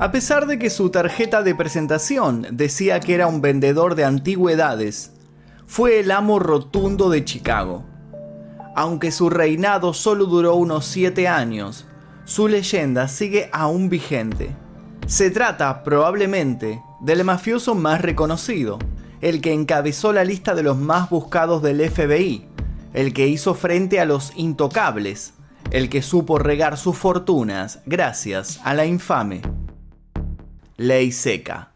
A 0.00 0.10
pesar 0.10 0.46
de 0.46 0.58
que 0.58 0.70
su 0.70 0.90
tarjeta 0.90 1.44
de 1.44 1.54
presentación 1.54 2.48
decía 2.50 2.98
que 2.98 3.14
era 3.14 3.28
un 3.28 3.40
vendedor 3.40 3.94
de 3.94 4.04
antigüedades, 4.04 5.12
fue 5.66 6.00
el 6.00 6.10
amo 6.10 6.40
rotundo 6.40 7.10
de 7.10 7.24
Chicago. 7.24 7.84
Aunque 8.74 9.12
su 9.12 9.30
reinado 9.30 9.94
solo 9.94 10.26
duró 10.26 10.56
unos 10.56 10.84
siete 10.84 11.28
años, 11.28 11.86
su 12.24 12.48
leyenda 12.48 13.06
sigue 13.06 13.48
aún 13.52 13.88
vigente. 13.88 14.50
Se 15.06 15.30
trata, 15.30 15.84
probablemente, 15.84 16.82
del 17.00 17.22
mafioso 17.22 17.76
más 17.76 18.00
reconocido, 18.00 18.80
el 19.20 19.40
que 19.40 19.52
encabezó 19.52 20.12
la 20.12 20.24
lista 20.24 20.56
de 20.56 20.64
los 20.64 20.76
más 20.76 21.08
buscados 21.08 21.62
del 21.62 21.88
FBI, 21.88 22.48
el 22.94 23.14
que 23.14 23.28
hizo 23.28 23.54
frente 23.54 24.00
a 24.00 24.06
los 24.06 24.32
intocables, 24.34 25.34
el 25.70 25.88
que 25.88 26.02
supo 26.02 26.40
regar 26.40 26.78
sus 26.78 26.98
fortunas 26.98 27.78
gracias 27.86 28.60
a 28.64 28.74
la 28.74 28.86
infame 28.86 29.53
ley 30.76 31.10
seca. 31.10 31.73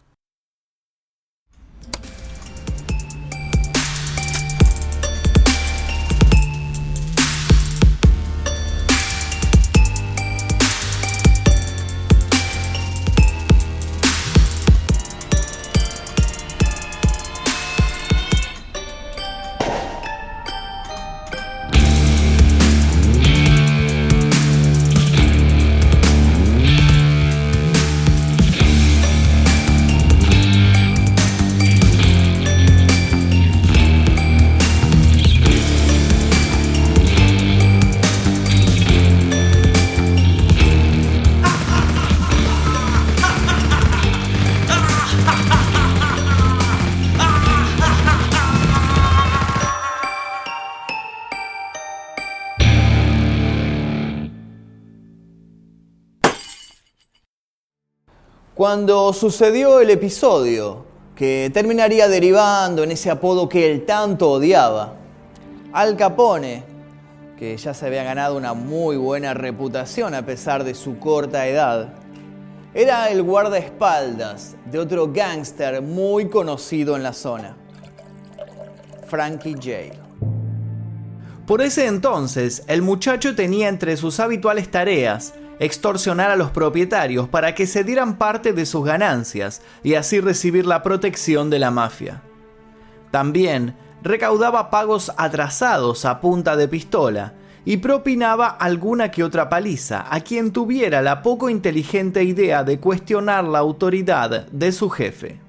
Cuando 58.59 59.13
sucedió 59.13 59.79
el 59.79 59.89
episodio, 59.89 60.85
que 61.15 61.49
terminaría 61.55 62.09
derivando 62.09 62.83
en 62.83 62.91
ese 62.91 63.09
apodo 63.09 63.49
que 63.49 63.71
él 63.71 63.87
tanto 63.87 64.33
odiaba, 64.33 64.95
Al 65.73 65.97
Capone, 65.97 66.65
que 67.39 67.57
ya 67.57 67.73
se 67.73 67.87
había 67.87 68.03
ganado 68.03 68.37
una 68.37 68.55
muy 68.55 68.97
buena 68.97 69.33
reputación 69.33 70.13
a 70.13 70.27
pesar 70.27 70.65
de 70.65 70.75
su 70.75 70.99
corta 70.99 71.47
edad, 71.47 71.91
era 72.75 73.11
el 73.11 73.23
guardaespaldas 73.23 74.57
de 74.65 74.81
otro 74.81 75.13
gángster 75.13 75.81
muy 75.81 76.29
conocido 76.29 76.97
en 76.97 77.05
la 77.05 77.13
zona, 77.13 77.57
Frankie 79.07 79.55
J. 79.55 79.97
Por 81.47 81.63
ese 81.63 81.87
entonces, 81.87 82.65
el 82.67 82.83
muchacho 82.83 83.37
tenía 83.37 83.69
entre 83.69 83.97
sus 83.97 84.19
habituales 84.19 84.69
tareas 84.69 85.33
extorsionar 85.61 86.31
a 86.31 86.37
los 86.37 86.51
propietarios 86.51 87.29
para 87.29 87.55
que 87.55 87.67
se 87.67 87.85
dieran 87.85 88.17
parte 88.17 88.53
de 88.53 88.67
sus 88.67 88.85
ganancias 88.85 89.63
y 89.83 89.95
así 89.95 90.21
recibir 90.21 90.67
la 90.67 90.83
protección 90.83 91.51
de 91.51 91.59
la 91.59 91.71
mafia. 91.71 92.23
También 93.11 93.75
recaudaba 94.03 94.71
pagos 94.71 95.13
atrasados 95.17 96.05
a 96.05 96.21
punta 96.21 96.57
de 96.57 96.69
pistola 96.69 97.35
y 97.65 97.79
propinaba 97.79 98.49
alguna 98.49 99.11
que 99.11 99.25
otra 99.25 99.49
paliza 99.49 100.07
a 100.09 100.21
quien 100.21 100.53
tuviera 100.53 101.03
la 101.03 101.23
poco 101.23 101.51
inteligente 101.51 102.23
idea 102.23 102.65
de 102.65 102.79
cuestionar 102.79 103.45
la 103.45 103.59
autoridad 103.59 104.47
de 104.47 104.73
su 104.73 104.89
jefe. 104.89 105.41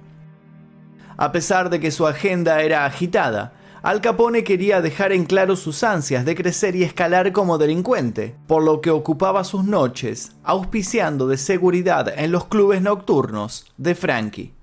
A 1.17 1.31
pesar 1.31 1.69
de 1.69 1.79
que 1.79 1.91
su 1.91 2.07
agenda 2.07 2.61
era 2.61 2.85
agitada, 2.85 3.53
al 3.81 4.01
Capone 4.01 4.44
quería 4.44 4.81
dejar 4.81 5.13
en 5.13 5.25
claro 5.25 5.56
sus 5.56 5.84
ansias 5.84 6.25
de 6.25 6.35
crecer 6.35 6.75
y 6.75 6.84
escalar 6.84 7.31
como 7.31 7.57
delincuente, 7.57 8.35
por 8.45 8.62
lo 8.62 8.81
que 8.81 8.90
ocupaba 8.90 9.44
sus 9.44 9.63
noches 9.63 10.34
auspiciando 10.44 11.28
de 11.28 11.38
seguridad 11.38 12.13
en 12.17 12.31
los 12.31 12.45
clubes 12.45 12.81
nocturnos 12.81 13.72
de 13.78 13.95
Frankie. 13.95 14.53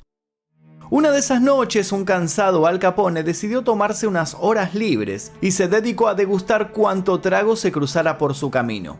Una 0.90 1.10
de 1.10 1.18
esas 1.18 1.40
noches, 1.40 1.90
un 1.92 2.04
cansado 2.04 2.66
Al 2.66 2.78
Capone 2.78 3.22
decidió 3.22 3.62
tomarse 3.62 4.06
unas 4.06 4.36
horas 4.38 4.74
libres 4.74 5.32
y 5.40 5.50
se 5.50 5.66
dedicó 5.66 6.08
a 6.08 6.14
degustar 6.14 6.70
cuanto 6.70 7.18
trago 7.20 7.56
se 7.56 7.72
cruzara 7.72 8.18
por 8.18 8.34
su 8.34 8.50
camino. 8.50 8.98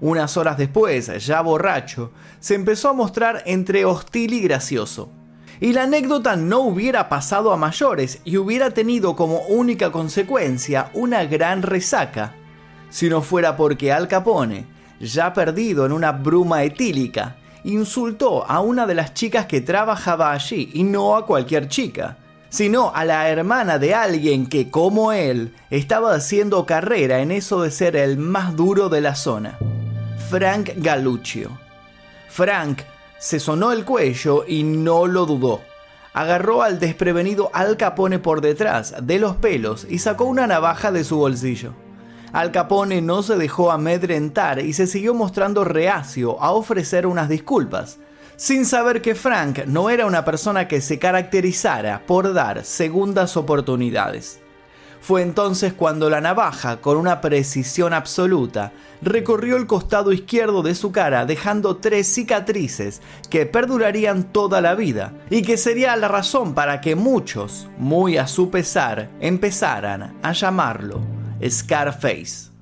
Unas 0.00 0.36
horas 0.36 0.56
después, 0.56 1.10
ya 1.26 1.40
borracho, 1.42 2.12
se 2.40 2.54
empezó 2.54 2.88
a 2.88 2.94
mostrar 2.94 3.42
entre 3.44 3.84
hostil 3.84 4.32
y 4.32 4.40
gracioso 4.40 5.10
y 5.62 5.72
la 5.72 5.84
anécdota 5.84 6.34
no 6.34 6.58
hubiera 6.58 7.08
pasado 7.08 7.52
a 7.52 7.56
mayores 7.56 8.18
y 8.24 8.36
hubiera 8.36 8.72
tenido 8.72 9.14
como 9.14 9.42
única 9.42 9.92
consecuencia 9.92 10.90
una 10.92 11.24
gran 11.24 11.62
resaca, 11.62 12.34
si 12.90 13.08
no 13.08 13.22
fuera 13.22 13.56
porque 13.56 13.92
Al 13.92 14.08
Capone, 14.08 14.66
ya 14.98 15.32
perdido 15.32 15.86
en 15.86 15.92
una 15.92 16.10
bruma 16.10 16.64
etílica, 16.64 17.36
insultó 17.62 18.44
a 18.44 18.58
una 18.58 18.86
de 18.86 18.96
las 18.96 19.14
chicas 19.14 19.46
que 19.46 19.60
trabajaba 19.60 20.32
allí 20.32 20.68
y 20.74 20.82
no 20.82 21.16
a 21.16 21.26
cualquier 21.26 21.68
chica, 21.68 22.18
sino 22.48 22.92
a 22.92 23.04
la 23.04 23.28
hermana 23.28 23.78
de 23.78 23.94
alguien 23.94 24.48
que, 24.48 24.68
como 24.68 25.12
él, 25.12 25.54
estaba 25.70 26.12
haciendo 26.12 26.66
carrera 26.66 27.20
en 27.20 27.30
eso 27.30 27.62
de 27.62 27.70
ser 27.70 27.94
el 27.94 28.18
más 28.18 28.56
duro 28.56 28.88
de 28.88 29.00
la 29.00 29.14
zona, 29.14 29.60
Frank 30.28 30.70
Galuccio. 30.78 31.56
Frank 32.28 32.80
se 33.22 33.38
sonó 33.38 33.70
el 33.70 33.84
cuello 33.84 34.44
y 34.48 34.64
no 34.64 35.06
lo 35.06 35.26
dudó. 35.26 35.60
Agarró 36.12 36.62
al 36.62 36.80
desprevenido 36.80 37.50
Al 37.54 37.76
Capone 37.76 38.18
por 38.18 38.40
detrás, 38.40 38.96
de 39.00 39.20
los 39.20 39.36
pelos, 39.36 39.86
y 39.88 40.00
sacó 40.00 40.24
una 40.24 40.48
navaja 40.48 40.90
de 40.90 41.04
su 41.04 41.18
bolsillo. 41.18 41.72
Al 42.32 42.50
Capone 42.50 43.00
no 43.00 43.22
se 43.22 43.36
dejó 43.36 43.70
amedrentar 43.70 44.58
y 44.58 44.72
se 44.72 44.88
siguió 44.88 45.14
mostrando 45.14 45.62
reacio 45.62 46.42
a 46.42 46.50
ofrecer 46.50 47.06
unas 47.06 47.28
disculpas, 47.28 48.00
sin 48.34 48.66
saber 48.66 49.00
que 49.02 49.14
Frank 49.14 49.66
no 49.66 49.88
era 49.88 50.04
una 50.04 50.24
persona 50.24 50.66
que 50.66 50.80
se 50.80 50.98
caracterizara 50.98 52.04
por 52.04 52.34
dar 52.34 52.64
segundas 52.64 53.36
oportunidades. 53.36 54.41
Fue 55.02 55.22
entonces 55.22 55.72
cuando 55.72 56.08
la 56.08 56.20
navaja, 56.20 56.80
con 56.80 56.96
una 56.96 57.20
precisión 57.20 57.92
absoluta, 57.92 58.72
recorrió 59.02 59.56
el 59.56 59.66
costado 59.66 60.12
izquierdo 60.12 60.62
de 60.62 60.76
su 60.76 60.92
cara 60.92 61.26
dejando 61.26 61.78
tres 61.78 62.06
cicatrices 62.06 63.02
que 63.28 63.44
perdurarían 63.44 64.32
toda 64.32 64.60
la 64.60 64.76
vida 64.76 65.12
y 65.28 65.42
que 65.42 65.56
sería 65.56 65.96
la 65.96 66.06
razón 66.06 66.54
para 66.54 66.80
que 66.80 66.94
muchos, 66.94 67.68
muy 67.78 68.16
a 68.16 68.28
su 68.28 68.48
pesar, 68.50 69.10
empezaran 69.18 70.16
a 70.22 70.32
llamarlo 70.32 71.00
Scarface. 71.44 72.52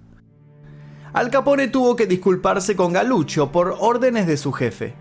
Al 1.12 1.28
Capone 1.28 1.68
tuvo 1.68 1.94
que 1.94 2.06
disculparse 2.06 2.74
con 2.74 2.94
Galucho 2.94 3.52
por 3.52 3.76
órdenes 3.80 4.26
de 4.26 4.38
su 4.38 4.50
jefe. 4.50 4.94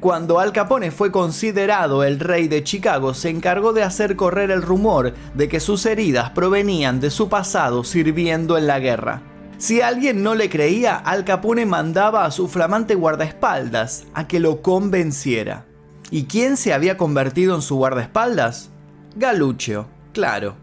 Cuando 0.00 0.38
Al 0.38 0.52
Capone 0.52 0.90
fue 0.90 1.10
considerado 1.10 2.04
el 2.04 2.20
rey 2.20 2.48
de 2.48 2.62
Chicago, 2.62 3.14
se 3.14 3.30
encargó 3.30 3.72
de 3.72 3.82
hacer 3.82 4.14
correr 4.14 4.50
el 4.50 4.60
rumor 4.60 5.14
de 5.34 5.48
que 5.48 5.58
sus 5.58 5.86
heridas 5.86 6.30
provenían 6.30 7.00
de 7.00 7.10
su 7.10 7.30
pasado 7.30 7.82
sirviendo 7.82 8.58
en 8.58 8.66
la 8.66 8.78
guerra. 8.78 9.22
Si 9.56 9.80
alguien 9.80 10.22
no 10.22 10.34
le 10.34 10.50
creía, 10.50 10.96
Al 10.96 11.24
Capone 11.24 11.64
mandaba 11.64 12.26
a 12.26 12.30
su 12.30 12.46
flamante 12.46 12.94
guardaespaldas 12.94 14.04
a 14.12 14.28
que 14.28 14.38
lo 14.38 14.60
convenciera. 14.60 15.64
¿Y 16.10 16.24
quién 16.24 16.58
se 16.58 16.74
había 16.74 16.98
convertido 16.98 17.54
en 17.54 17.62
su 17.62 17.76
guardaespaldas? 17.76 18.70
Galuccio, 19.16 19.86
claro. 20.12 20.56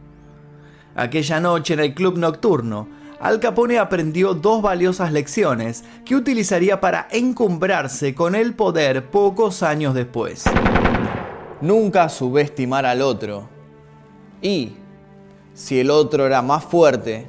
Aquella 0.95 1.39
noche 1.39 1.73
en 1.73 1.79
el 1.79 1.95
club 1.95 2.19
nocturno, 2.19 2.87
Al 3.23 3.39
Capone 3.39 3.79
aprendió 3.79 4.33
dos 4.33 4.61
valiosas 4.61 5.13
lecciones 5.13 5.85
que 6.03 6.13
utilizaría 6.13 6.81
para 6.81 7.07
encumbrarse 7.09 8.13
con 8.13 8.35
el 8.35 8.53
poder 8.53 9.09
pocos 9.11 9.63
años 9.63 9.93
después. 9.93 10.43
Nunca 11.61 12.09
subestimar 12.09 12.85
al 12.85 13.01
otro. 13.01 13.47
Y, 14.41 14.73
si 15.53 15.79
el 15.79 15.89
otro 15.89 16.25
era 16.25 16.41
más 16.41 16.65
fuerte, 16.65 17.27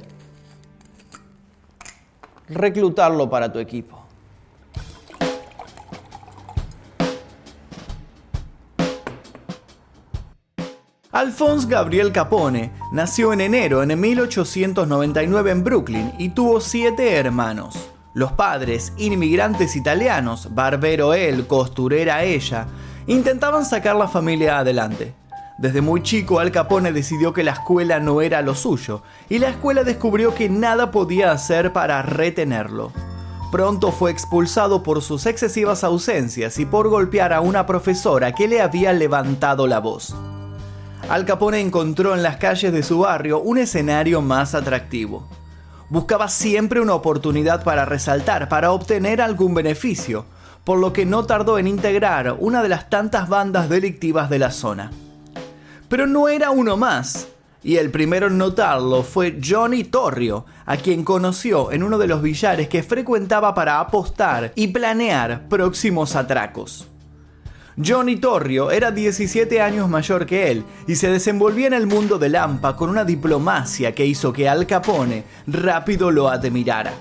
reclutarlo 2.49 3.29
para 3.29 3.53
tu 3.53 3.59
equipo. 3.59 3.94
Alphonse 11.15 11.65
Gabriel 11.69 12.11
Capone 12.11 12.73
nació 12.91 13.31
en 13.31 13.39
enero 13.39 13.85
de 13.85 13.95
1899 13.95 15.49
en 15.49 15.63
Brooklyn 15.63 16.13
y 16.19 16.27
tuvo 16.27 16.59
siete 16.59 17.13
hermanos. 17.13 17.89
Los 18.13 18.33
padres, 18.33 18.91
inmigrantes 18.97 19.77
italianos, 19.77 20.53
barbero 20.53 21.13
él, 21.13 21.47
costurera 21.47 22.25
ella, 22.25 22.67
intentaban 23.07 23.63
sacar 23.63 23.95
la 23.95 24.09
familia 24.09 24.59
adelante. 24.59 25.13
Desde 25.57 25.79
muy 25.79 26.03
chico 26.03 26.41
Al 26.41 26.51
Capone 26.51 26.91
decidió 26.91 27.31
que 27.31 27.45
la 27.45 27.51
escuela 27.51 28.01
no 28.01 28.19
era 28.19 28.41
lo 28.41 28.53
suyo, 28.53 29.01
y 29.29 29.39
la 29.39 29.47
escuela 29.47 29.85
descubrió 29.85 30.35
que 30.35 30.49
nada 30.49 30.91
podía 30.91 31.31
hacer 31.31 31.71
para 31.71 32.01
retenerlo. 32.01 32.91
Pronto 33.53 33.93
fue 33.93 34.11
expulsado 34.11 34.83
por 34.83 35.01
sus 35.01 35.25
excesivas 35.27 35.85
ausencias 35.85 36.59
y 36.59 36.65
por 36.65 36.89
golpear 36.89 37.31
a 37.31 37.39
una 37.39 37.65
profesora 37.65 38.33
que 38.33 38.49
le 38.49 38.59
había 38.59 38.91
levantado 38.91 39.65
la 39.65 39.79
voz. 39.79 40.13
Al 41.09 41.25
Capone 41.25 41.59
encontró 41.59 42.15
en 42.15 42.23
las 42.23 42.37
calles 42.37 42.73
de 42.73 42.83
su 42.83 42.99
barrio 42.99 43.39
un 43.39 43.57
escenario 43.57 44.21
más 44.21 44.55
atractivo 44.55 45.27
buscaba 45.89 46.27
siempre 46.29 46.81
una 46.81 46.93
oportunidad 46.93 47.63
para 47.63 47.85
resaltar, 47.85 48.49
para 48.49 48.71
obtener 48.71 49.21
algún 49.21 49.53
beneficio, 49.53 50.25
por 50.63 50.79
lo 50.79 50.93
que 50.93 51.05
no 51.05 51.25
tardó 51.25 51.59
en 51.59 51.67
integrar 51.67 52.35
una 52.39 52.63
de 52.63 52.69
las 52.69 52.89
tantas 52.89 53.29
bandas 53.29 53.69
delictivas 53.69 54.29
de 54.29 54.39
la 54.39 54.51
zona. 54.51 54.91
Pero 55.87 56.07
no 56.07 56.27
era 56.27 56.49
uno 56.49 56.75
más, 56.75 57.27
y 57.63 57.77
el 57.77 57.91
primero 57.91 58.27
en 58.27 58.37
notarlo 58.37 59.03
fue 59.03 59.39
Johnny 59.43 59.83
Torrio, 59.83 60.45
a 60.65 60.77
quien 60.77 61.03
conoció 61.03 61.71
en 61.71 61.83
uno 61.83 61.97
de 61.97 62.07
los 62.07 62.21
billares 62.21 62.67
que 62.67 62.83
frecuentaba 62.83 63.53
para 63.53 63.79
apostar 63.79 64.51
y 64.55 64.69
planear 64.69 65.47
próximos 65.47 66.15
atracos. 66.15 66.87
Johnny 67.83 68.15
Torrio 68.15 68.71
era 68.71 68.89
17 68.89 69.59
años 69.59 69.89
mayor 69.89 70.25
que 70.25 70.49
él 70.49 70.63
y 70.87 70.95
se 70.95 71.09
desenvolvía 71.09 71.67
en 71.67 71.73
el 71.73 71.87
mundo 71.87 72.17
del 72.17 72.37
AMPA 72.37 72.77
con 72.77 72.89
una 72.89 73.03
diplomacia 73.03 73.93
que 73.93 74.05
hizo 74.05 74.31
que 74.31 74.47
Al 74.47 74.65
Capone 74.65 75.25
rápido 75.45 76.09
lo 76.09 76.29
admirara. 76.29 76.93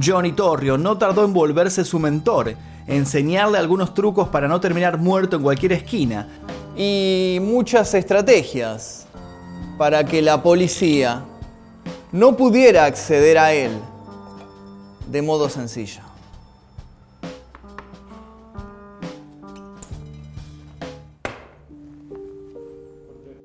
Johnny 0.00 0.30
Torrio 0.30 0.78
no 0.78 0.96
tardó 0.96 1.24
en 1.24 1.32
volverse 1.32 1.84
su 1.84 1.98
mentor, 1.98 2.54
enseñarle 2.86 3.58
algunos 3.58 3.94
trucos 3.94 4.28
para 4.28 4.46
no 4.46 4.60
terminar 4.60 4.96
muerto 4.96 5.36
en 5.36 5.42
cualquier 5.42 5.72
esquina 5.72 6.28
y 6.76 7.38
muchas 7.42 7.92
estrategias 7.92 9.08
para 9.76 10.04
que 10.04 10.22
la 10.22 10.40
policía 10.40 11.24
no 12.12 12.36
pudiera 12.36 12.84
acceder 12.84 13.38
a 13.38 13.52
él 13.52 13.72
de 15.08 15.20
modo 15.20 15.48
sencillo. 15.48 16.11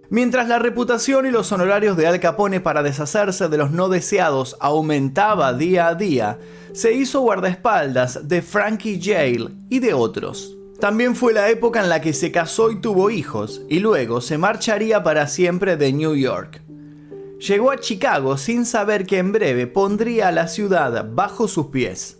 Mientras 0.09 0.48
la 0.48 0.57
reputación 0.57 1.25
y 1.25 1.31
los 1.31 1.51
honorarios 1.51 1.98
de 1.98 2.07
Al 2.07 2.21
Capone 2.21 2.62
para 2.62 2.81
deshacerse 2.81 3.50
de 3.50 3.57
los 3.57 3.71
no 3.71 3.89
deseados 3.89 4.56
aumentaba 4.62 5.54
día 5.54 5.88
a 5.88 5.95
día, 5.95 6.39
se 6.71 6.94
hizo 6.94 7.19
guardaespaldas 7.21 8.27
de 8.27 8.42
Frankie 8.42 9.01
Jail 9.01 9.57
y 9.69 9.80
de 9.80 9.94
otros. 9.94 10.56
También 10.80 11.15
fue 11.15 11.33
la 11.33 11.50
época 11.50 11.81
en 11.81 11.89
la 11.89 12.00
que 12.00 12.13
se 12.13 12.31
casó 12.31 12.71
y 12.71 12.80
tuvo 12.80 13.09
hijos, 13.09 13.63
y 13.68 13.80
luego 13.80 14.21
se 14.21 14.38
marcharía 14.38 15.04
para 15.04 15.27
siempre 15.27 15.75
de 15.75 15.92
New 15.92 16.15
York. 16.15 16.62
Llegó 17.39 17.71
a 17.71 17.77
Chicago 17.77 18.38
sin 18.38 18.65
saber 18.65 19.06
que 19.06 19.18
en 19.18 19.33
breve 19.33 19.68
pondría 19.68 20.30
a 20.30 20.31
la 20.31 20.48
ciudad 20.48 21.06
bajo 21.12 21.48
sus 21.48 21.68
pies. 21.68 22.16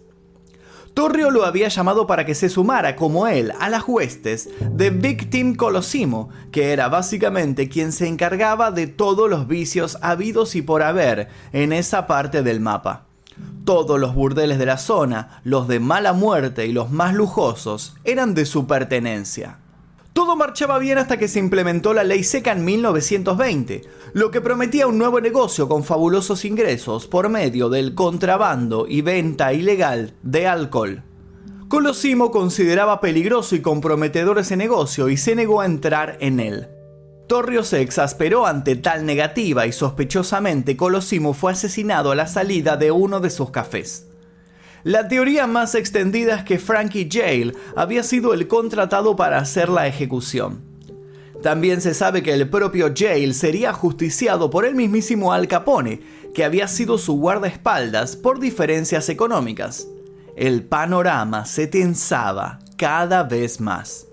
Torrio 0.97 1.29
lo 1.29 1.45
había 1.45 1.67
llamado 1.67 2.07
para 2.07 2.25
que 2.25 2.33
se 2.33 2.49
sumara, 2.49 2.95
como 2.95 3.27
él, 3.27 3.53
a 3.59 3.69
las 3.69 3.83
huestes 3.88 4.49
de 4.71 4.89
Victim 4.89 5.53
Colosimo, 5.53 6.29
que 6.51 6.73
era 6.73 6.89
básicamente 6.89 7.69
quien 7.69 7.91
se 7.91 8.07
encargaba 8.07 8.71
de 8.71 8.88
todos 8.88 9.29
los 9.29 9.47
vicios 9.47 9.99
habidos 10.01 10.55
y 10.55 10.63
por 10.63 10.81
haber 10.81 11.27
en 11.53 11.71
esa 11.71 12.07
parte 12.07 12.41
del 12.41 12.61
mapa. 12.61 13.05
Todos 13.63 13.99
los 13.99 14.15
burdeles 14.15 14.57
de 14.57 14.65
la 14.65 14.79
zona, 14.79 15.39
los 15.44 15.67
de 15.67 15.79
mala 15.79 16.13
muerte 16.13 16.65
y 16.65 16.73
los 16.73 16.89
más 16.89 17.13
lujosos, 17.13 17.95
eran 18.03 18.33
de 18.33 18.47
su 18.47 18.65
pertenencia. 18.65 19.59
Todo 20.18 20.36
marchaba 20.36 20.80
bien 20.80 20.98
hasta 20.98 21.18
que 21.18 21.28
se 21.28 21.38
implementó 21.38 21.94
la 21.94 22.04
ley 22.04 22.24
seca 22.24 22.52
en 22.52 22.66
1920, 22.66 23.84
lo 24.14 24.31
que 24.31 24.42
prometía 24.42 24.88
un 24.88 24.98
nuevo 24.98 25.22
negocio 25.22 25.69
con 25.69 25.84
fabulosos 25.84 26.44
ingresos 26.44 27.06
por 27.06 27.30
medio 27.30 27.69
del 27.69 27.94
contrabando 27.94 28.88
y 28.90 29.02
venta 29.02 29.54
ilegal 29.54 30.16
de 30.24 30.48
alcohol. 30.48 31.04
Colosimo 31.68 32.31
consideraba 32.31 33.00
peligroso 33.00 33.56
y 33.56 33.62
comprometedor 33.62 34.40
ese 34.40 34.58
negocio 34.58 35.08
y 35.10 35.18
se 35.18 35.36
negó 35.36 35.62
a 35.62 35.68
entrar 35.68 36.18
en 36.19 36.40
él. 36.40 36.68
Torrio 37.28 37.64
se 37.64 37.81
exasperó 37.81 38.48
ante 38.48 38.75
tal 38.75 39.06
negativa 39.06 39.68
y 39.68 39.72
sospechosamente 39.72 40.75
Colosimo 40.75 41.36
fue 41.36 41.52
asesinado 41.52 42.10
a 42.10 42.16
la 42.16 42.25
salida 42.25 42.75
de 42.75 42.90
uno 42.90 43.19
de 43.19 43.30
sus 43.30 43.52
cafés. 43.52 44.08
La 44.83 45.07
teoría 45.07 45.47
más 45.47 45.75
extendida 45.75 46.35
es 46.35 46.44
que 46.44 46.59
Frankie 46.59 47.09
Jail 47.12 47.56
había 47.75 48.03
sido 48.03 48.33
el 48.33 48.47
contratado 48.47 49.15
para 49.15 49.38
hacer 49.38 49.69
la 49.69 49.88
ejecución. 49.88 50.62
También 51.41 51.81
se 51.81 51.94
sabe 51.94 52.24
que 52.24 52.33
el 52.33 52.50
propio 52.50 52.94
Jail 52.95 53.33
sería 53.33 53.74
justiciado 53.74 54.50
por 54.50 54.65
el 54.65 54.75
mismísimo 54.75 55.33
Al 55.33 55.47
Capone, 55.47 56.01
que 56.33 56.44
había 56.44 56.68
sido 56.68 56.97
su 56.97 57.18
guardaespaldas 57.19 58.15
por 58.15 58.39
diferencias 58.39 59.09
económicas. 59.09 59.88
El 60.35 60.63
panorama 60.63 61.45
se 61.45 61.68
tensaba 61.68 62.59
cada 62.77 63.23
vez 63.23 63.59
más. 63.59 64.07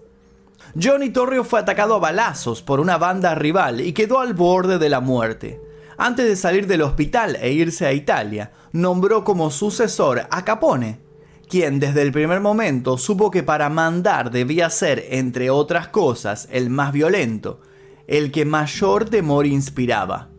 Johnny 0.81 1.11
Torrio 1.11 1.45
fue 1.45 1.61
atacado 1.61 1.95
a 1.95 1.99
balazos 1.99 2.63
por 2.63 2.81
una 2.81 2.99
banda 2.99 3.35
rival 3.35 3.81
y 3.81 3.93
quedó 3.93 4.21
al 4.21 4.35
borde 4.35 4.79
de 4.79 4.89
la 4.89 5.01
muerte. 5.01 5.61
Antes 5.97 6.27
de 6.27 6.37
salir 6.37 6.67
del 6.67 6.83
hospital 6.83 7.37
e 7.41 7.53
irse 7.53 7.87
a 7.87 7.93
Italia, 7.93 8.53
nombró 8.73 9.25
como 9.25 9.51
sucesor 9.51 10.27
a 10.31 10.45
Capone, 10.45 11.01
quien 11.49 11.79
desde 11.79 12.03
el 12.03 12.13
primer 12.13 12.41
momento 12.41 12.99
supo 12.99 13.31
que 13.31 13.43
para 13.43 13.69
mandar 13.69 14.31
debía 14.31 14.71
ser, 14.71 15.05
entre 15.11 15.51
otras 15.51 15.89
cosas, 15.89 16.49
el 16.51 16.71
más 16.71 16.93
violento, 16.93 17.61
el 18.07 18.33
que 18.33 18.45
mayor 18.45 19.09
temor 19.09 19.47
inspiraba. 19.47 20.31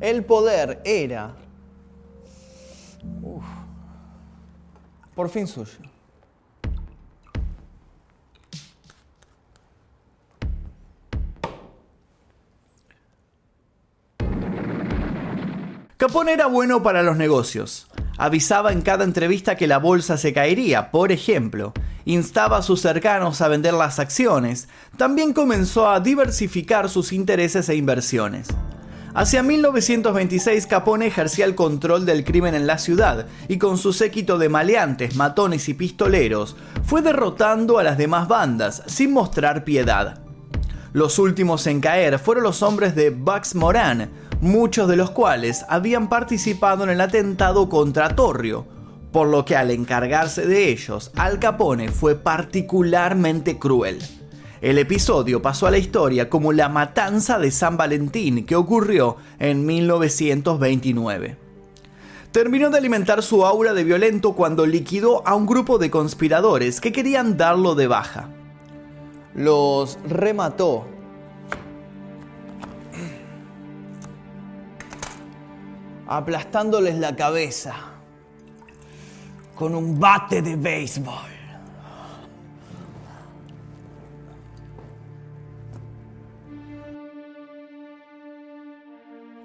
El 0.00 0.24
poder 0.24 0.80
era... 0.84 1.36
por 5.14 5.28
fin 5.28 5.46
suyo. 5.46 5.78
Capone 16.00 16.32
era 16.32 16.46
bueno 16.46 16.82
para 16.82 17.02
los 17.02 17.18
negocios. 17.18 17.86
Avisaba 18.16 18.72
en 18.72 18.80
cada 18.80 19.04
entrevista 19.04 19.56
que 19.56 19.66
la 19.66 19.76
bolsa 19.76 20.16
se 20.16 20.32
caería, 20.32 20.90
por 20.90 21.12
ejemplo. 21.12 21.74
Instaba 22.06 22.56
a 22.56 22.62
sus 22.62 22.80
cercanos 22.80 23.42
a 23.42 23.48
vender 23.48 23.74
las 23.74 23.98
acciones. 23.98 24.70
También 24.96 25.34
comenzó 25.34 25.90
a 25.90 26.00
diversificar 26.00 26.88
sus 26.88 27.12
intereses 27.12 27.68
e 27.68 27.74
inversiones. 27.74 28.48
Hacia 29.12 29.42
1926 29.42 30.66
Capone 30.66 31.06
ejercía 31.06 31.44
el 31.44 31.54
control 31.54 32.06
del 32.06 32.24
crimen 32.24 32.54
en 32.54 32.66
la 32.66 32.78
ciudad 32.78 33.26
y 33.48 33.58
con 33.58 33.76
su 33.76 33.92
séquito 33.92 34.38
de 34.38 34.48
maleantes, 34.48 35.16
matones 35.16 35.68
y 35.68 35.74
pistoleros 35.74 36.56
fue 36.82 37.02
derrotando 37.02 37.78
a 37.78 37.82
las 37.82 37.98
demás 37.98 38.26
bandas 38.26 38.82
sin 38.86 39.12
mostrar 39.12 39.64
piedad. 39.64 40.22
Los 40.94 41.18
últimos 41.18 41.66
en 41.66 41.82
caer 41.82 42.18
fueron 42.18 42.44
los 42.44 42.62
hombres 42.62 42.94
de 42.94 43.10
Bugs 43.10 43.54
Moran, 43.54 44.10
muchos 44.40 44.88
de 44.88 44.96
los 44.96 45.10
cuales 45.10 45.64
habían 45.68 46.08
participado 46.08 46.84
en 46.84 46.90
el 46.90 47.00
atentado 47.00 47.68
contra 47.68 48.14
Torrio, 48.14 48.66
por 49.12 49.28
lo 49.28 49.44
que 49.44 49.56
al 49.56 49.70
encargarse 49.70 50.46
de 50.46 50.70
ellos, 50.70 51.10
Al 51.16 51.38
Capone 51.38 51.88
fue 51.88 52.14
particularmente 52.14 53.58
cruel. 53.58 53.98
El 54.60 54.78
episodio 54.78 55.40
pasó 55.40 55.66
a 55.66 55.70
la 55.70 55.78
historia 55.78 56.28
como 56.28 56.52
la 56.52 56.68
matanza 56.68 57.38
de 57.38 57.50
San 57.50 57.76
Valentín 57.76 58.44
que 58.44 58.56
ocurrió 58.56 59.16
en 59.38 59.64
1929. 59.64 61.36
Terminó 62.30 62.70
de 62.70 62.78
alimentar 62.78 63.22
su 63.22 63.44
aura 63.44 63.72
de 63.72 63.84
violento 63.84 64.34
cuando 64.34 64.66
liquidó 64.66 65.26
a 65.26 65.34
un 65.34 65.46
grupo 65.46 65.78
de 65.78 65.90
conspiradores 65.90 66.80
que 66.80 66.92
querían 66.92 67.36
darlo 67.36 67.74
de 67.74 67.88
baja. 67.88 68.28
Los 69.34 69.98
remató 70.06 70.86
aplastándoles 76.10 76.98
la 76.98 77.14
cabeza 77.14 77.72
con 79.54 79.76
un 79.76 80.00
bate 80.00 80.42
de 80.42 80.56
béisbol. 80.56 81.14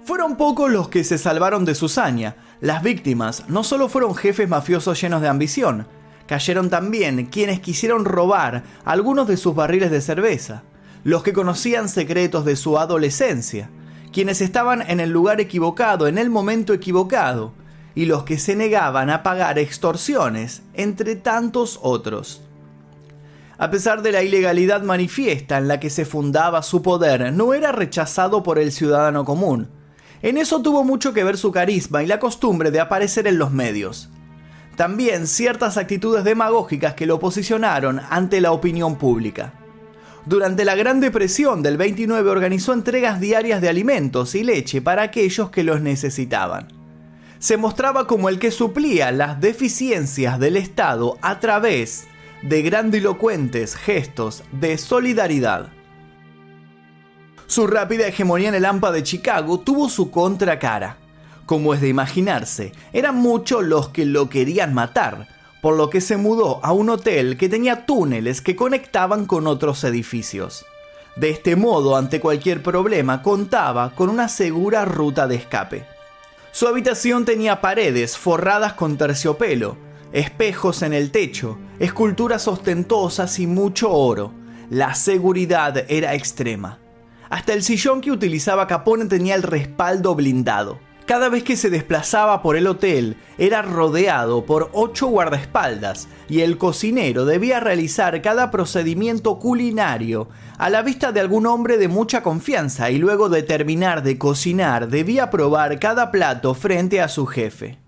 Fueron 0.04 0.36
pocos 0.36 0.68
los 0.68 0.88
que 0.88 1.04
se 1.04 1.18
salvaron 1.18 1.64
de 1.64 1.76
su 1.76 1.88
saña. 1.88 2.34
Las 2.60 2.82
víctimas 2.82 3.44
no 3.48 3.62
solo 3.62 3.88
fueron 3.88 4.16
jefes 4.16 4.48
mafiosos 4.48 5.00
llenos 5.00 5.22
de 5.22 5.28
ambición, 5.28 5.86
cayeron 6.26 6.68
también 6.68 7.26
quienes 7.26 7.60
quisieron 7.60 8.04
robar 8.04 8.64
algunos 8.84 9.28
de 9.28 9.36
sus 9.36 9.54
barriles 9.54 9.92
de 9.92 10.00
cerveza, 10.00 10.64
los 11.04 11.22
que 11.22 11.32
conocían 11.32 11.88
secretos 11.88 12.44
de 12.44 12.56
su 12.56 12.76
adolescencia, 12.76 13.70
quienes 14.16 14.40
estaban 14.40 14.82
en 14.88 14.98
el 15.00 15.10
lugar 15.10 15.42
equivocado, 15.42 16.06
en 16.06 16.16
el 16.16 16.30
momento 16.30 16.72
equivocado, 16.72 17.52
y 17.94 18.06
los 18.06 18.22
que 18.22 18.38
se 18.38 18.56
negaban 18.56 19.10
a 19.10 19.22
pagar 19.22 19.58
extorsiones, 19.58 20.62
entre 20.72 21.16
tantos 21.16 21.78
otros. 21.82 22.40
A 23.58 23.70
pesar 23.70 24.00
de 24.00 24.12
la 24.12 24.22
ilegalidad 24.22 24.82
manifiesta 24.82 25.58
en 25.58 25.68
la 25.68 25.80
que 25.80 25.90
se 25.90 26.06
fundaba 26.06 26.62
su 26.62 26.80
poder, 26.80 27.30
no 27.34 27.52
era 27.52 27.72
rechazado 27.72 28.42
por 28.42 28.58
el 28.58 28.72
ciudadano 28.72 29.26
común. 29.26 29.68
En 30.22 30.38
eso 30.38 30.62
tuvo 30.62 30.82
mucho 30.82 31.12
que 31.12 31.22
ver 31.22 31.36
su 31.36 31.52
carisma 31.52 32.02
y 32.02 32.06
la 32.06 32.18
costumbre 32.18 32.70
de 32.70 32.80
aparecer 32.80 33.26
en 33.26 33.36
los 33.36 33.50
medios. 33.50 34.08
También 34.76 35.26
ciertas 35.26 35.76
actitudes 35.76 36.24
demagógicas 36.24 36.94
que 36.94 37.04
lo 37.04 37.18
posicionaron 37.18 38.00
ante 38.08 38.40
la 38.40 38.52
opinión 38.52 38.96
pública. 38.96 39.52
Durante 40.26 40.64
la 40.64 40.74
Gran 40.74 40.98
Depresión 40.98 41.62
del 41.62 41.76
29 41.76 42.28
organizó 42.28 42.72
entregas 42.72 43.20
diarias 43.20 43.60
de 43.60 43.68
alimentos 43.68 44.34
y 44.34 44.42
leche 44.42 44.82
para 44.82 45.02
aquellos 45.02 45.50
que 45.50 45.62
los 45.62 45.80
necesitaban. 45.80 46.66
Se 47.38 47.56
mostraba 47.56 48.08
como 48.08 48.28
el 48.28 48.40
que 48.40 48.50
suplía 48.50 49.12
las 49.12 49.40
deficiencias 49.40 50.40
del 50.40 50.56
Estado 50.56 51.16
a 51.22 51.38
través 51.38 52.08
de 52.42 52.62
grandilocuentes 52.62 53.76
gestos 53.76 54.42
de 54.50 54.78
solidaridad. 54.78 55.68
Su 57.46 57.68
rápida 57.68 58.08
hegemonía 58.08 58.48
en 58.48 58.56
el 58.56 58.64
AMPA 58.64 58.90
de 58.90 59.04
Chicago 59.04 59.60
tuvo 59.60 59.88
su 59.88 60.10
contracara. 60.10 60.96
Como 61.46 61.72
es 61.72 61.80
de 61.80 61.86
imaginarse, 61.86 62.72
eran 62.92 63.14
muchos 63.14 63.64
los 63.64 63.90
que 63.90 64.04
lo 64.04 64.28
querían 64.28 64.74
matar, 64.74 65.28
por 65.60 65.76
lo 65.76 65.90
que 65.90 66.00
se 66.00 66.16
mudó 66.16 66.64
a 66.64 66.72
un 66.72 66.90
hotel 66.90 67.36
que 67.36 67.48
tenía 67.48 67.86
túneles 67.86 68.40
que 68.40 68.56
conectaban 68.56 69.26
con 69.26 69.46
otros 69.46 69.82
edificios. 69.84 70.64
De 71.16 71.30
este 71.30 71.56
modo, 71.56 71.96
ante 71.96 72.20
cualquier 72.20 72.62
problema, 72.62 73.22
contaba 73.22 73.90
con 73.94 74.10
una 74.10 74.28
segura 74.28 74.84
ruta 74.84 75.26
de 75.26 75.36
escape. 75.36 75.86
Su 76.52 76.68
habitación 76.68 77.24
tenía 77.24 77.60
paredes 77.60 78.16
forradas 78.16 78.74
con 78.74 78.96
terciopelo, 78.96 79.76
espejos 80.12 80.82
en 80.82 80.92
el 80.92 81.10
techo, 81.10 81.58
esculturas 81.78 82.48
ostentosas 82.48 83.38
y 83.38 83.46
mucho 83.46 83.90
oro. 83.92 84.32
La 84.70 84.94
seguridad 84.94 85.84
era 85.88 86.14
extrema. 86.14 86.78
Hasta 87.28 87.52
el 87.52 87.62
sillón 87.62 88.00
que 88.00 88.10
utilizaba 88.10 88.66
Capone 88.66 89.06
tenía 89.06 89.34
el 89.34 89.42
respaldo 89.42 90.14
blindado. 90.14 90.78
Cada 91.06 91.28
vez 91.28 91.44
que 91.44 91.56
se 91.56 91.70
desplazaba 91.70 92.42
por 92.42 92.56
el 92.56 92.66
hotel 92.66 93.16
era 93.38 93.62
rodeado 93.62 94.44
por 94.44 94.70
ocho 94.72 95.06
guardaespaldas 95.06 96.08
y 96.28 96.40
el 96.40 96.58
cocinero 96.58 97.24
debía 97.24 97.60
realizar 97.60 98.20
cada 98.22 98.50
procedimiento 98.50 99.38
culinario 99.38 100.28
a 100.58 100.68
la 100.68 100.82
vista 100.82 101.12
de 101.12 101.20
algún 101.20 101.46
hombre 101.46 101.78
de 101.78 101.86
mucha 101.86 102.24
confianza 102.24 102.90
y 102.90 102.98
luego 102.98 103.28
de 103.28 103.44
terminar 103.44 104.02
de 104.02 104.18
cocinar 104.18 104.88
debía 104.88 105.30
probar 105.30 105.78
cada 105.78 106.10
plato 106.10 106.54
frente 106.54 107.00
a 107.00 107.06
su 107.06 107.26
jefe. 107.26 107.78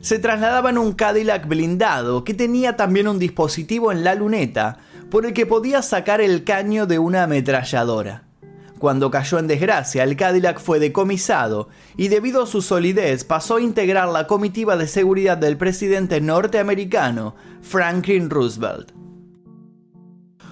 Se 0.00 0.18
trasladaba 0.18 0.70
en 0.70 0.78
un 0.78 0.94
Cadillac 0.94 1.46
blindado 1.46 2.24
que 2.24 2.34
tenía 2.34 2.74
también 2.74 3.06
un 3.06 3.20
dispositivo 3.20 3.92
en 3.92 4.02
la 4.02 4.16
luneta 4.16 4.78
por 5.12 5.26
el 5.26 5.32
que 5.32 5.46
podía 5.46 5.80
sacar 5.80 6.20
el 6.20 6.42
caño 6.42 6.86
de 6.86 6.98
una 6.98 7.22
ametralladora. 7.22 8.29
Cuando 8.80 9.10
cayó 9.10 9.38
en 9.38 9.46
desgracia, 9.46 10.04
el 10.04 10.16
Cadillac 10.16 10.58
fue 10.58 10.80
decomisado 10.80 11.68
y 11.98 12.08
debido 12.08 12.44
a 12.44 12.46
su 12.46 12.62
solidez 12.62 13.24
pasó 13.24 13.56
a 13.56 13.60
integrar 13.60 14.08
la 14.08 14.26
comitiva 14.26 14.74
de 14.78 14.88
seguridad 14.88 15.36
del 15.36 15.58
presidente 15.58 16.22
norteamericano 16.22 17.34
Franklin 17.60 18.30
Roosevelt. 18.30 18.92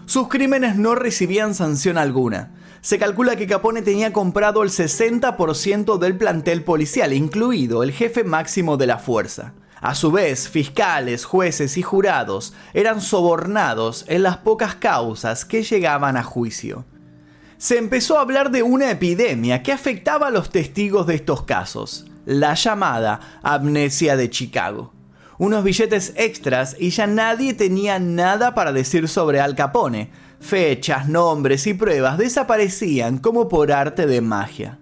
Sus 0.04 0.28
crímenes 0.28 0.76
no 0.76 0.94
recibían 0.94 1.54
sanción 1.54 1.96
alguna. 1.96 2.52
Se 2.82 2.98
calcula 2.98 3.34
que 3.34 3.46
Capone 3.46 3.80
tenía 3.80 4.12
comprado 4.12 4.62
el 4.62 4.68
60% 4.68 5.96
del 5.96 6.18
plantel 6.18 6.64
policial, 6.64 7.14
incluido 7.14 7.82
el 7.82 7.92
jefe 7.92 8.24
máximo 8.24 8.76
de 8.76 8.88
la 8.88 8.98
fuerza. 8.98 9.54
A 9.80 9.94
su 9.94 10.12
vez, 10.12 10.50
fiscales, 10.50 11.24
jueces 11.24 11.78
y 11.78 11.82
jurados 11.82 12.52
eran 12.74 13.00
sobornados 13.00 14.04
en 14.06 14.22
las 14.22 14.36
pocas 14.36 14.74
causas 14.74 15.46
que 15.46 15.62
llegaban 15.62 16.18
a 16.18 16.22
juicio 16.22 16.84
se 17.58 17.76
empezó 17.76 18.16
a 18.16 18.22
hablar 18.22 18.52
de 18.52 18.62
una 18.62 18.90
epidemia 18.90 19.64
que 19.64 19.72
afectaba 19.72 20.28
a 20.28 20.30
los 20.30 20.50
testigos 20.50 21.08
de 21.08 21.16
estos 21.16 21.42
casos, 21.42 22.06
la 22.24 22.54
llamada 22.54 23.40
amnesia 23.42 24.16
de 24.16 24.30
Chicago. 24.30 24.92
Unos 25.38 25.64
billetes 25.64 26.14
extras 26.16 26.76
y 26.78 26.90
ya 26.90 27.08
nadie 27.08 27.54
tenía 27.54 27.98
nada 27.98 28.54
para 28.54 28.72
decir 28.72 29.08
sobre 29.08 29.40
Al 29.40 29.56
Capone. 29.56 30.10
Fechas, 30.40 31.08
nombres 31.08 31.66
y 31.66 31.74
pruebas 31.74 32.16
desaparecían 32.16 33.18
como 33.18 33.48
por 33.48 33.72
arte 33.72 34.06
de 34.06 34.20
magia. 34.20 34.78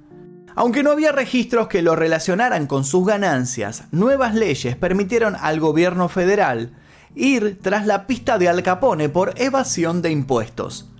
Aunque 0.55 0.83
no 0.83 0.91
había 0.91 1.13
registros 1.13 1.69
que 1.69 1.83
lo 1.83 1.97
relacionaran 1.97 2.67
con 2.67 2.85
sus 2.85 3.07
ganancias, 3.07 3.85
nuevas 3.91 4.35
leyes 4.35 4.77
permitieron 4.77 5.35
al 5.41 5.61
gobierno 5.61 6.09
federal 6.09 6.73
ir 7.15 7.59
tras 7.63 7.87
la 7.87 8.07
pista 8.07 8.39
de 8.39 8.51
Al 8.51 8.63
Capone 8.63 9.09
por 9.09 9.33
evasión 9.37 10.03
de 10.03 10.11
impuestos. 10.11 10.91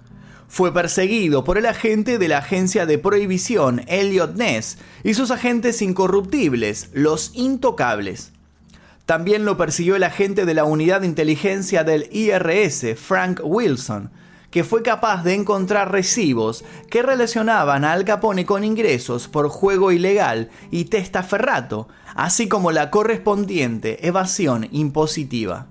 Fue 0.49 0.73
perseguido 0.73 1.45
por 1.45 1.59
el 1.59 1.67
agente 1.67 2.19
de 2.19 2.29
la 2.29 2.39
agencia 2.39 2.87
de 2.87 2.99
prohibición, 2.99 3.83
Elliot 3.89 4.37
Ness, 4.37 4.79
y 5.03 5.15
sus 5.15 5.31
agentes 5.31 5.83
incorruptibles, 5.83 6.91
los 6.93 7.33
intocables. 7.35 8.33
También 9.07 9.45
lo 9.45 9.57
persiguió 9.57 9.97
el 9.97 10.03
agente 10.03 10.47
de 10.47 10.55
la 10.55 10.65
unidad 10.65 11.01
de 11.01 11.07
inteligencia 11.07 11.85
del 11.85 12.09
IRS, 12.11 12.99
Frank 12.99 13.41
Wilson, 13.45 14.11
que 14.51 14.65
fue 14.65 14.83
capaz 14.83 15.23
de 15.23 15.35
encontrar 15.35 15.93
recibos 15.93 16.65
que 16.91 17.03
relacionaban 17.03 17.85
a 17.85 17.93
Al 17.93 18.05
Capone 18.05 18.47
con 18.47 18.65
ingresos 18.65 19.29
por 19.29 19.49
juego 19.49 19.93
ilegal 19.93 20.51
y 20.71 20.87
testaferrato, 20.87 21.89
así 22.15 22.49
como 22.49 22.73
la 22.73 22.91
correspondiente 22.91 24.07
evasión 24.07 24.69
impositiva. 24.73 25.67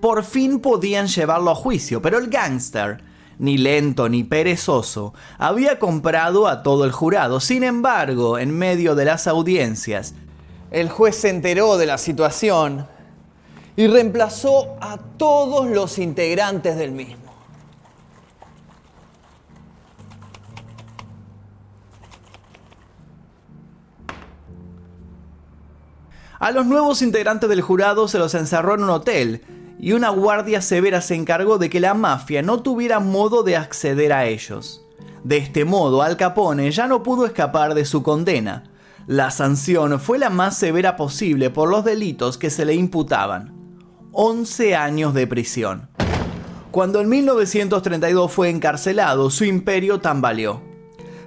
Por 0.00 0.24
fin 0.24 0.60
podían 0.60 1.06
llevarlo 1.06 1.50
a 1.50 1.54
juicio, 1.54 2.02
pero 2.02 2.18
el 2.18 2.28
gángster 2.28 3.05
ni 3.38 3.58
lento 3.58 4.08
ni 4.08 4.24
perezoso, 4.24 5.14
había 5.38 5.78
comprado 5.78 6.48
a 6.48 6.62
todo 6.62 6.84
el 6.84 6.92
jurado. 6.92 7.40
Sin 7.40 7.64
embargo, 7.64 8.38
en 8.38 8.56
medio 8.56 8.94
de 8.94 9.04
las 9.04 9.26
audiencias, 9.26 10.14
el 10.70 10.88
juez 10.90 11.16
se 11.16 11.30
enteró 11.30 11.76
de 11.76 11.86
la 11.86 11.98
situación 11.98 12.86
y 13.76 13.86
reemplazó 13.86 14.76
a 14.80 14.98
todos 15.16 15.66
los 15.68 15.98
integrantes 15.98 16.76
del 16.76 16.92
mismo. 16.92 17.26
A 26.38 26.50
los 26.50 26.66
nuevos 26.66 27.00
integrantes 27.00 27.48
del 27.48 27.62
jurado 27.62 28.08
se 28.08 28.18
los 28.18 28.34
encerró 28.34 28.74
en 28.74 28.84
un 28.84 28.90
hotel 28.90 29.42
y 29.78 29.92
una 29.92 30.10
guardia 30.10 30.62
severa 30.62 31.00
se 31.00 31.14
encargó 31.14 31.58
de 31.58 31.70
que 31.70 31.80
la 31.80 31.94
mafia 31.94 32.42
no 32.42 32.62
tuviera 32.62 33.00
modo 33.00 33.42
de 33.42 33.56
acceder 33.56 34.12
a 34.12 34.26
ellos. 34.26 34.86
De 35.22 35.36
este 35.38 35.64
modo, 35.64 36.02
Al 36.02 36.16
Capone 36.16 36.70
ya 36.70 36.86
no 36.86 37.02
pudo 37.02 37.26
escapar 37.26 37.74
de 37.74 37.84
su 37.84 38.02
condena. 38.02 38.64
La 39.06 39.30
sanción 39.30 40.00
fue 40.00 40.18
la 40.18 40.30
más 40.30 40.56
severa 40.56 40.96
posible 40.96 41.50
por 41.50 41.68
los 41.68 41.84
delitos 41.84 42.38
que 42.38 42.50
se 42.50 42.64
le 42.64 42.74
imputaban. 42.74 43.54
11 44.12 44.76
años 44.76 45.14
de 45.14 45.26
prisión. 45.26 45.88
Cuando 46.70 47.00
en 47.00 47.08
1932 47.08 48.32
fue 48.32 48.50
encarcelado, 48.50 49.30
su 49.30 49.44
imperio 49.44 50.00
tambaleó. 50.00 50.62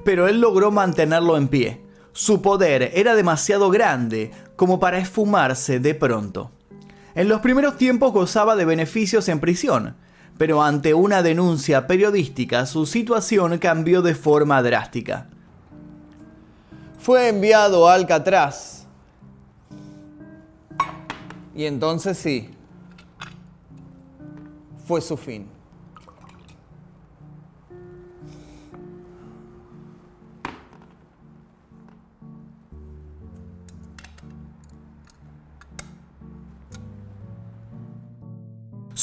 Pero 0.03 0.27
él 0.27 0.41
logró 0.41 0.72
mantenerlo 0.72 1.38
en 1.38 1.48
pie. 1.48 1.84
Su 2.13 2.41
poder 2.41 2.91
era 2.94 3.15
demasiado 3.15 3.70
grande 3.70 4.32
como 4.56 4.79
para 4.79 4.98
esfumarse 4.98 5.79
de 5.79 5.94
pronto. 5.94 6.51
En 7.15 7.27
los 7.27 7.41
primeros 7.41 7.77
tiempos 7.77 8.13
gozaba 8.13 8.55
de 8.55 8.65
beneficios 8.65 9.27
en 9.29 9.39
prisión, 9.39 9.95
pero 10.37 10.63
ante 10.63 10.93
una 10.93 11.21
denuncia 11.21 11.87
periodística 11.87 12.65
su 12.65 12.85
situación 12.85 13.57
cambió 13.57 14.01
de 14.01 14.15
forma 14.15 14.61
drástica. 14.61 15.27
Fue 16.99 17.29
enviado 17.29 17.89
a 17.89 17.93
Alcatraz. 17.93 18.85
Y 21.55 21.65
entonces 21.65 22.17
sí, 22.17 22.49
fue 24.85 25.01
su 25.01 25.17
fin. 25.17 25.58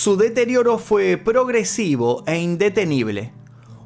Su 0.06 0.16
deterioro 0.16 0.78
fue 0.78 1.16
progresivo 1.16 2.22
e 2.28 2.38
indetenible. 2.38 3.32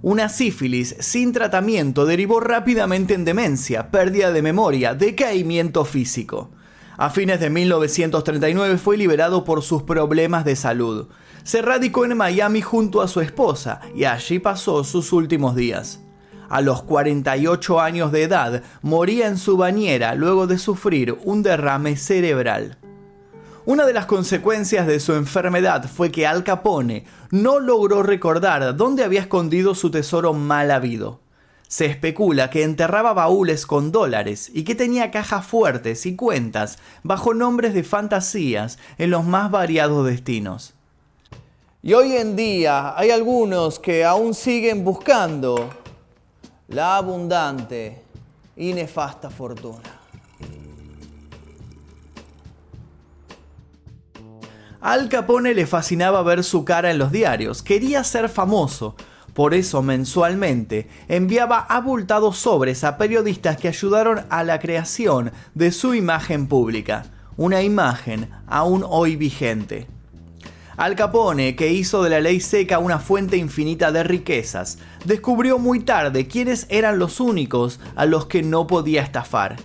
Una 0.02 0.28
sífilis 0.28 0.94
sin 0.98 1.32
tratamiento 1.32 2.04
derivó 2.04 2.40
rápidamente 2.40 3.14
en 3.14 3.24
demencia, 3.24 3.90
pérdida 3.90 4.30
de 4.30 4.42
memoria, 4.42 4.92
decaimiento 4.92 5.86
físico. 5.86 6.50
A 6.98 7.08
fines 7.08 7.40
de 7.40 7.48
1939 7.48 8.76
fue 8.76 8.98
liberado 8.98 9.44
por 9.44 9.62
sus 9.62 9.84
problemas 9.84 10.44
de 10.44 10.56
salud. 10.56 11.08
Se 11.42 11.62
radicó 11.62 12.04
en 12.04 12.18
Miami 12.18 12.60
junto 12.60 13.00
a 13.00 13.08
su 13.08 13.22
esposa 13.22 13.80
y 13.96 14.04
allí 14.04 14.40
pasó 14.40 14.84
sus 14.84 15.14
últimos 15.14 15.56
días. 15.56 16.02
A 16.50 16.60
los 16.60 16.82
48 16.82 17.80
años 17.80 18.12
de 18.12 18.24
edad 18.24 18.62
moría 18.82 19.26
en 19.26 19.38
su 19.38 19.56
bañera 19.56 20.14
luego 20.14 20.46
de 20.46 20.58
sufrir 20.58 21.16
un 21.24 21.42
derrame 21.42 21.96
cerebral. 21.96 22.79
Una 23.66 23.84
de 23.84 23.92
las 23.92 24.06
consecuencias 24.06 24.86
de 24.86 25.00
su 25.00 25.12
enfermedad 25.12 25.84
fue 25.84 26.10
que 26.10 26.26
Al 26.26 26.44
Capone 26.44 27.04
no 27.30 27.60
logró 27.60 28.02
recordar 28.02 28.74
dónde 28.74 29.04
había 29.04 29.20
escondido 29.20 29.74
su 29.74 29.90
tesoro 29.90 30.32
mal 30.32 30.70
habido. 30.70 31.20
Se 31.68 31.84
especula 31.84 32.48
que 32.48 32.62
enterraba 32.62 33.12
baúles 33.12 33.66
con 33.66 33.92
dólares 33.92 34.50
y 34.54 34.64
que 34.64 34.74
tenía 34.74 35.10
cajas 35.10 35.46
fuertes 35.46 36.06
y 36.06 36.16
cuentas 36.16 36.78
bajo 37.02 37.34
nombres 37.34 37.74
de 37.74 37.84
fantasías 37.84 38.78
en 38.96 39.10
los 39.10 39.26
más 39.26 39.50
variados 39.50 40.06
destinos. 40.06 40.72
Y 41.82 41.92
hoy 41.92 42.16
en 42.16 42.36
día 42.36 42.98
hay 42.98 43.10
algunos 43.10 43.78
que 43.78 44.06
aún 44.06 44.32
siguen 44.32 44.84
buscando 44.84 45.68
la 46.68 46.96
abundante 46.96 48.02
y 48.56 48.72
nefasta 48.72 49.28
fortuna. 49.28 49.99
Al 54.80 55.10
Capone 55.10 55.52
le 55.52 55.66
fascinaba 55.66 56.22
ver 56.22 56.42
su 56.42 56.64
cara 56.64 56.90
en 56.90 56.96
los 56.96 57.12
diarios, 57.12 57.62
quería 57.62 58.02
ser 58.02 58.30
famoso, 58.30 58.96
por 59.34 59.52
eso 59.52 59.82
mensualmente 59.82 60.88
enviaba 61.06 61.58
abultados 61.58 62.38
sobres 62.38 62.82
a 62.82 62.96
periodistas 62.96 63.58
que 63.58 63.68
ayudaron 63.68 64.24
a 64.30 64.42
la 64.42 64.58
creación 64.58 65.32
de 65.54 65.70
su 65.70 65.92
imagen 65.92 66.46
pública, 66.46 67.04
una 67.36 67.62
imagen 67.62 68.30
aún 68.46 68.82
hoy 68.88 69.16
vigente. 69.16 69.86
Al 70.78 70.96
Capone, 70.96 71.56
que 71.56 71.70
hizo 71.70 72.02
de 72.02 72.08
la 72.08 72.20
ley 72.20 72.40
seca 72.40 72.78
una 72.78 72.98
fuente 72.98 73.36
infinita 73.36 73.92
de 73.92 74.02
riquezas, 74.02 74.78
descubrió 75.04 75.58
muy 75.58 75.80
tarde 75.80 76.26
quiénes 76.26 76.66
eran 76.70 76.98
los 76.98 77.20
únicos 77.20 77.80
a 77.96 78.06
los 78.06 78.24
que 78.24 78.42
no 78.42 78.66
podía 78.66 79.02
estafar. 79.02 79.56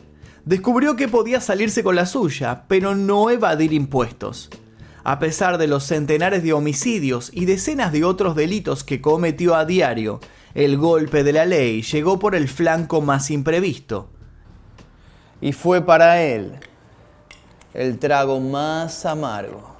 Descubrió 0.43 0.98
que 0.98 1.07
podía 1.07 1.39
salirse 1.39 1.86
con 1.86 1.95
la 1.95 2.05
suya, 2.05 2.65
pero 2.67 2.95
no 2.95 3.29
evadir 3.29 3.72
impuestos. 3.72 4.50
A 5.07 5.19
pesar 5.19 5.59
de 5.59 5.67
los 5.67 5.83
centenares 5.83 6.41
de 6.41 6.51
homicidios 6.51 7.29
y 7.31 7.45
decenas 7.45 7.91
de 7.91 8.03
otros 8.03 8.35
delitos 8.35 8.83
que 8.83 9.01
cometió 9.01 9.53
a 9.53 9.63
diario, 9.63 10.19
el 10.55 10.77
golpe 10.77 11.24
de 11.24 11.31
la 11.31 11.45
ley 11.45 11.83
llegó 11.83 12.17
por 12.17 12.33
el 12.33 12.47
flanco 12.47 13.01
más 13.01 13.29
imprevisto. 13.29 14.09
Y 15.41 15.53
fue 15.53 15.85
para 15.85 16.24
él 16.24 16.53
el 17.75 18.00
trago 18.00 18.39
más 18.39 19.05
amargo. 19.05 19.75